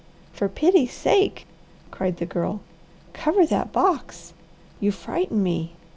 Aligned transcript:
"For 0.33 0.49
pity 0.49 0.87
sake!" 0.87 1.45
cried 1.91 2.17
the 2.17 2.25
Girl. 2.25 2.61
"Cover 3.13 3.45
that 3.45 3.71
box! 3.71 4.33
You 4.79 4.89
frighten 4.91 5.43
me. 5.43 5.73